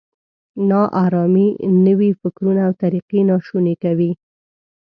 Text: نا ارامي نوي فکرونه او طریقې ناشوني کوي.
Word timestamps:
نا 0.69 0.81
ارامي 1.05 1.47
نوي 1.85 2.11
فکرونه 2.21 2.61
او 2.67 2.73
طریقې 2.83 3.19
ناشوني 3.29 3.75
کوي. 3.83 4.11